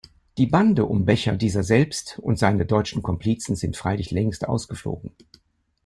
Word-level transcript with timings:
Die 0.39 0.47
Bande 0.47 0.85
um 0.87 1.05
Becher, 1.05 1.37
dieser 1.37 1.61
selbst 1.61 2.17
und 2.23 2.39
seine 2.39 2.65
deutschen 2.65 3.03
Komplizen 3.03 3.55
sind 3.55 3.77
freilich 3.77 4.09
längst 4.09 4.47
ausgeflogen. 4.49 5.11